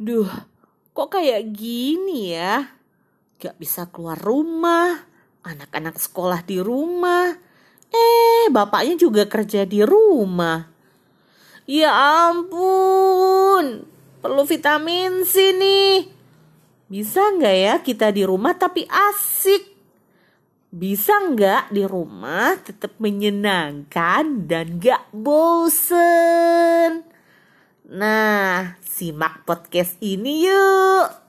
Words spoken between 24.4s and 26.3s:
dan gak bosen?